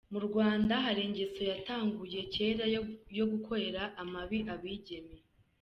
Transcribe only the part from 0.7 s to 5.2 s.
hari ingeso yatanguye kera yo gukorera amabi abigeme.